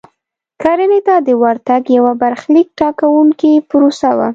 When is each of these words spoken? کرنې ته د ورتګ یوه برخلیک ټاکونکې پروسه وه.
کرنې 0.61 0.99
ته 1.07 1.15
د 1.27 1.29
ورتګ 1.43 1.81
یوه 1.97 2.13
برخلیک 2.23 2.67
ټاکونکې 2.79 3.53
پروسه 3.69 4.09
وه. 4.17 4.27